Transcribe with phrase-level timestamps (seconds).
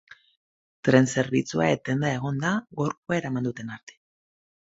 [0.87, 3.99] Tren zerbitzua etenda egon da gorpua eraman duten arte.